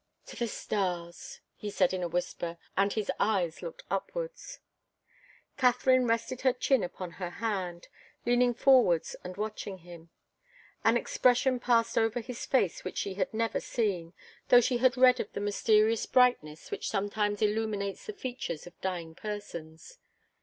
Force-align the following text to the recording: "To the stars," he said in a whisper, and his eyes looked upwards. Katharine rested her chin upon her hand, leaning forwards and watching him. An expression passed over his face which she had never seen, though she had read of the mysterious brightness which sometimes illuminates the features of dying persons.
"To 0.25 0.35
the 0.35 0.47
stars," 0.47 1.41
he 1.55 1.69
said 1.69 1.93
in 1.93 2.01
a 2.01 2.07
whisper, 2.07 2.57
and 2.75 2.91
his 2.91 3.11
eyes 3.19 3.61
looked 3.61 3.83
upwards. 3.91 4.57
Katharine 5.57 6.07
rested 6.07 6.41
her 6.41 6.53
chin 6.53 6.81
upon 6.83 7.11
her 7.11 7.29
hand, 7.29 7.87
leaning 8.25 8.55
forwards 8.55 9.15
and 9.23 9.37
watching 9.37 9.77
him. 9.77 10.09
An 10.83 10.97
expression 10.97 11.59
passed 11.59 11.99
over 11.99 12.19
his 12.19 12.47
face 12.47 12.83
which 12.83 12.97
she 12.97 13.13
had 13.13 13.31
never 13.31 13.59
seen, 13.59 14.13
though 14.49 14.59
she 14.59 14.77
had 14.79 14.97
read 14.97 15.19
of 15.19 15.31
the 15.33 15.39
mysterious 15.39 16.07
brightness 16.07 16.71
which 16.71 16.89
sometimes 16.89 17.43
illuminates 17.43 18.07
the 18.07 18.13
features 18.13 18.65
of 18.65 18.81
dying 18.81 19.13
persons. 19.13 19.99